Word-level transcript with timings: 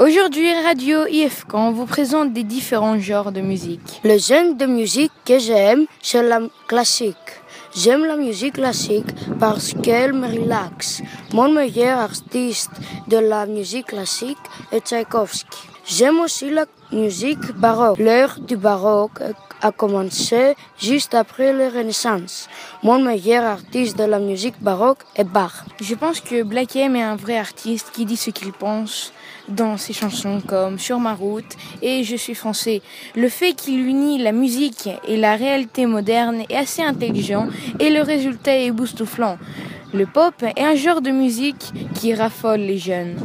Aujourd'hui, 0.00 0.50
Radio 0.64 1.06
IFCAN 1.06 1.72
vous 1.72 1.84
présente 1.84 2.32
des 2.32 2.42
différents 2.42 2.98
genres 2.98 3.32
de 3.32 3.42
musique. 3.42 4.00
Le 4.02 4.16
genre 4.16 4.54
de 4.54 4.64
musique 4.64 5.12
que 5.26 5.38
j'aime, 5.38 5.84
c'est 6.00 6.26
la 6.26 6.40
classique. 6.66 7.30
J'aime 7.76 8.06
la 8.06 8.16
musique 8.16 8.54
classique 8.54 9.12
parce 9.38 9.74
qu'elle 9.74 10.14
me 10.14 10.26
relaxe. 10.26 11.02
Mon 11.34 11.52
meilleur 11.52 11.98
artiste 11.98 12.70
de 13.08 13.18
la 13.18 13.44
musique 13.44 13.88
classique 13.88 14.38
est 14.72 14.86
Tchaïkovski. 14.86 15.69
J'aime 15.86 16.20
aussi 16.20 16.50
la 16.50 16.66
musique 16.92 17.52
baroque. 17.52 17.98
L'heure 17.98 18.38
du 18.38 18.56
baroque 18.56 19.20
a 19.62 19.72
commencé 19.72 20.54
juste 20.78 21.14
après 21.14 21.52
la 21.52 21.68
Renaissance. 21.68 22.48
Mon 22.82 22.98
meilleur 23.00 23.44
artiste 23.44 23.98
de 23.98 24.04
la 24.04 24.18
musique 24.18 24.60
baroque 24.60 25.00
est 25.16 25.24
Bach. 25.24 25.64
Je 25.80 25.94
pense 25.94 26.20
que 26.20 26.42
Black 26.42 26.76
M 26.76 26.96
est 26.96 27.02
un 27.02 27.16
vrai 27.16 27.38
artiste 27.38 27.90
qui 27.92 28.04
dit 28.04 28.16
ce 28.16 28.30
qu'il 28.30 28.52
pense 28.52 29.12
dans 29.48 29.76
ses 29.76 29.92
chansons 29.92 30.40
comme 30.46 30.78
Sur 30.78 30.98
ma 30.98 31.14
route 31.14 31.56
et 31.82 32.04
Je 32.04 32.16
suis 32.16 32.34
français. 32.34 32.82
Le 33.16 33.28
fait 33.28 33.54
qu'il 33.54 33.80
unit 33.80 34.22
la 34.22 34.32
musique 34.32 34.88
et 35.06 35.16
la 35.16 35.36
réalité 35.36 35.86
moderne 35.86 36.44
est 36.48 36.56
assez 36.56 36.82
intelligent 36.82 37.48
et 37.78 37.90
le 37.90 38.02
résultat 38.02 38.54
est 38.56 38.66
époustouflant. 38.66 39.38
Le 39.92 40.06
pop 40.06 40.34
est 40.42 40.62
un 40.62 40.76
genre 40.76 41.00
de 41.00 41.10
musique 41.10 41.72
qui 41.94 42.14
raffole 42.14 42.60
les 42.60 42.78
jeunes. 42.78 43.16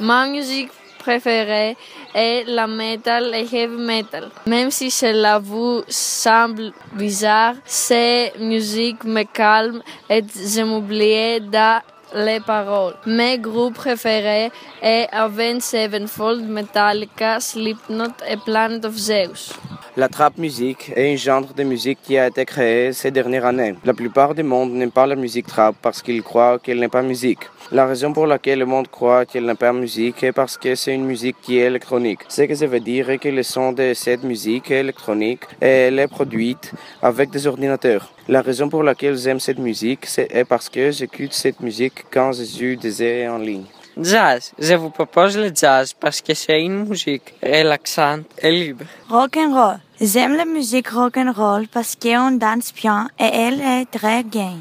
Ma 0.00 0.26
musique 0.26 0.70
préférée 1.04 1.76
est 2.14 2.44
la 2.46 2.66
metal 2.66 3.34
et 3.34 3.46
heavy 3.54 3.76
metal. 3.76 4.30
Même 4.46 4.70
si 4.70 4.90
cela 4.90 5.38
vous 5.38 5.82
semble 5.88 6.72
bizarre, 6.92 7.54
ces 7.64 8.32
musiques 8.38 9.04
me 9.04 9.24
calment 9.24 9.82
et 10.08 10.22
je 10.22 10.62
m'oublie 10.62 11.40
dans 11.40 11.80
les 12.14 12.40
paroles. 12.40 12.94
Mes 13.06 13.38
groupes 13.38 13.74
préférés 13.74 14.50
est 14.80 15.08
Avenged 15.12 15.62
Sevenfold, 15.62 16.48
Metallica, 16.48 17.40
Slipknot 17.40 18.14
et 18.28 18.36
Planet 18.36 18.84
of 18.84 18.94
Zeus. 18.96 19.52
La 19.96 20.08
trap 20.08 20.38
musique 20.38 20.90
est 20.96 21.12
un 21.12 21.16
genre 21.16 21.54
de 21.56 21.62
musique 21.62 22.00
qui 22.02 22.18
a 22.18 22.26
été 22.26 22.44
créé 22.44 22.92
ces 22.92 23.12
dernières 23.12 23.44
années. 23.44 23.76
La 23.84 23.94
plupart 23.94 24.34
du 24.34 24.42
monde 24.42 24.72
n'aime 24.72 24.90
pas 24.90 25.06
la 25.06 25.14
musique 25.14 25.46
trap 25.46 25.76
parce 25.80 26.02
qu'ils 26.02 26.24
croient 26.24 26.58
qu'elle 26.58 26.80
n'est 26.80 26.88
pas 26.88 27.02
musique. 27.02 27.44
La 27.70 27.86
raison 27.86 28.12
pour 28.12 28.26
laquelle 28.26 28.58
le 28.58 28.66
monde 28.66 28.88
croit 28.88 29.24
qu'elle 29.24 29.46
n'est 29.46 29.54
pas 29.54 29.72
musique 29.72 30.24
est 30.24 30.32
parce 30.32 30.58
que 30.58 30.74
c'est 30.74 30.92
une 30.92 31.04
musique 31.04 31.36
qui 31.40 31.58
est 31.58 31.66
électronique. 31.66 32.22
Ce 32.28 32.42
que 32.42 32.56
ça 32.56 32.66
veut 32.66 32.80
dire 32.80 33.20
que 33.20 33.28
le 33.28 33.44
son 33.44 33.70
de 33.70 33.94
cette 33.94 34.24
musique 34.24 34.68
est 34.72 34.80
électronique 34.80 35.44
et 35.62 35.86
elle 35.86 36.00
est 36.00 36.08
produite 36.08 36.72
avec 37.00 37.30
des 37.30 37.46
ordinateurs. 37.46 38.10
La 38.26 38.42
raison 38.42 38.68
pour 38.68 38.82
laquelle 38.82 39.16
j'aime 39.16 39.38
cette 39.38 39.60
musique 39.60 40.08
est 40.18 40.44
parce 40.44 40.68
que 40.68 40.90
j'écoute 40.90 41.32
cette 41.32 41.60
musique 41.60 42.04
quand 42.10 42.32
je 42.32 42.42
joue 42.42 42.74
des 42.74 43.28
en 43.28 43.38
ligne. 43.38 43.66
Jazz. 44.00 44.52
Je 44.58 44.74
vous 44.74 44.90
propose 44.90 45.36
le 45.36 45.52
jazz 45.54 45.92
parce 45.92 46.20
que 46.20 46.34
c'est 46.34 46.60
une 46.60 46.84
musique 46.86 47.34
relaxante 47.42 48.26
et 48.42 48.50
libre. 48.50 48.84
Rock 49.08 49.36
and 49.36 49.54
roll. 49.54 49.78
J'aime 50.00 50.36
la 50.36 50.44
musique 50.44 50.88
rock 50.88 51.16
and 51.16 51.32
roll 51.32 51.68
parce 51.68 51.94
qu'on 51.94 52.32
danse 52.32 52.72
bien 52.74 53.08
et 53.18 53.30
elle 53.32 53.60
est 53.60 53.86
très 53.86 54.24
gain. 54.24 54.58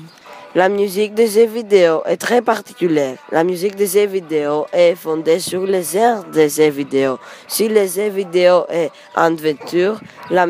La 0.55 0.69
musique 0.69 1.15
des 1.15 1.27
jeux 1.27 1.47
vidéo 1.47 2.03
est 2.05 2.17
très 2.17 2.43
particulière. 2.43 3.17
La 3.31 3.43
musique 3.43 3.75
des 3.75 3.87
jeux 3.87 4.05
vidéo 4.05 4.67
est 4.71 4.93
fondée 4.93 5.39
sur 5.39 5.65
les 5.65 5.97
airs 5.97 6.23
des 6.25 6.47
jeux 6.47 6.69
vidéo. 6.69 7.17
Si 7.47 7.67
les 7.67 7.87
jeux 7.87 8.09
vidéo 8.09 8.65
est 8.69 8.91
aventure, 9.15 9.99
la, 10.29 10.45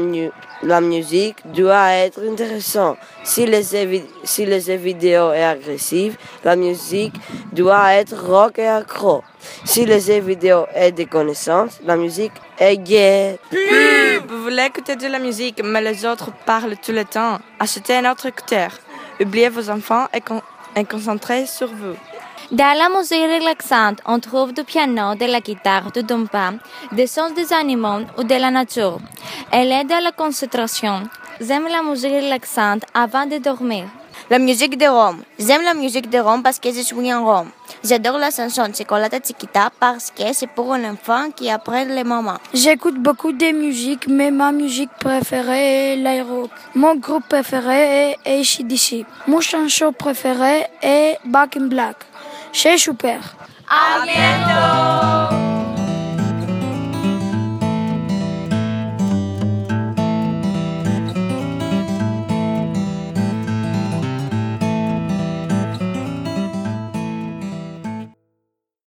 la 0.64 0.82
musique 0.82 1.38
doit 1.46 1.92
être 1.92 2.20
intéressante. 2.28 2.98
Si 3.24 3.46
les, 3.46 3.64
si 4.24 4.46
les 4.46 4.78
vidéo 4.78 5.32
est 5.32 5.44
la 6.44 6.56
musique 6.56 7.14
doit 7.52 7.94
être 7.94 8.16
rock 8.16 8.60
et 8.60 8.68
accro. 8.68 9.24
Si 9.66 9.86
les 9.86 10.00
jeux 10.00 10.20
vidéo 10.20 10.66
est 10.74 10.92
des 10.92 11.06
connaissances, 11.06 11.80
la 11.84 11.96
musique 11.96 12.34
est 12.58 12.78
gay. 12.78 13.40
Vous 14.28 14.44
voulez 14.44 14.66
écouter 14.66 14.96
de 14.96 15.08
la 15.08 15.20
musique, 15.20 15.62
mais 15.64 15.82
les 15.82 16.06
autres 16.06 16.32
parlent 16.46 16.78
tout 16.78 16.94
le 16.94 17.06
temps. 17.06 17.40
Achetez 17.60 17.98
un 17.98 18.12
autre 18.12 18.28
écouteur. 18.28 18.72
Oubliez 19.20 19.50
vos 19.50 19.70
enfants 19.70 20.08
et, 20.14 20.22
con 20.22 20.42
et 20.76 20.86
concentrez 20.86 21.46
sur 21.46 21.68
vous. 21.68 21.96
Dans 22.54 22.78
la 22.78 22.88
musique 22.88 23.18
relaxante, 23.18 24.00
on 24.06 24.20
trouve 24.20 24.54
du 24.54 24.64
piano, 24.64 25.16
de 25.16 25.26
la 25.26 25.40
guitare, 25.40 25.92
du 25.92 26.04
dompa, 26.04 26.54
des 26.92 27.08
sons 27.08 27.32
des 27.36 27.52
animaux 27.52 28.02
ou 28.16 28.24
de 28.24 28.36
la 28.36 28.52
nature. 28.52 29.00
Elle 29.52 29.72
aide 29.72 29.92
à 29.92 30.00
la 30.00 30.12
concentration. 30.12 31.02
J'aime 31.42 31.68
la 31.68 31.82
musique 31.82 32.12
relaxante 32.14 32.84
avant 32.94 33.26
de 33.26 33.40
dormir. 33.40 33.86
La 34.30 34.38
musique 34.38 34.78
de 34.78 34.86
Rome. 34.86 35.24
J'aime 35.40 35.64
la 35.64 35.74
musique 35.74 36.12
de 36.12 36.20
Rome 36.20 36.44
parce 36.44 36.60
que 36.60 36.72
je 36.72 36.82
suis 36.82 37.12
en 37.12 37.26
Rome. 37.26 37.50
J'adore 37.84 38.20
la 38.20 38.30
chanson 38.30 38.72
Chocolate 38.72 39.26
Chiquita 39.26 39.72
parce 39.80 40.12
que 40.12 40.32
c'est 40.32 40.46
pour 40.48 40.74
un 40.74 40.92
enfant 40.92 41.32
qui 41.36 41.50
apprend 41.50 41.84
les 41.84 42.04
moments. 42.04 42.38
J'écoute 42.54 43.00
beaucoup 43.00 43.32
de 43.32 43.52
musique, 43.52 44.08
mais 44.08 44.30
ma 44.30 44.52
musique 44.52 44.92
préférée 45.00 45.94
est 45.94 45.96
l'aéro. 45.96 46.50
Mon 46.76 46.96
groupe 46.96 47.28
préféré 47.28 48.12
est 48.26 48.40
ACDC. 48.40 49.06
Mon 49.28 49.42
chanson 49.42 49.92
préféré 49.92 50.68
est 50.84 51.18
Back 51.26 51.58
in 51.58 51.66
Black. 51.66 51.98
C'est 52.54 52.78
super. 52.78 53.20
À 53.68 54.06
bientôt 54.06 55.53